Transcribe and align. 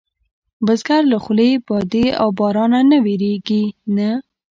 بزګر 0.65 1.01
له 1.11 1.17
خولې، 1.23 1.51
بادې 1.67 2.05
او 2.21 2.27
بارانه 2.37 2.79
نه 2.89 2.97
وېرېږي 3.05 3.63
نه 3.95 4.09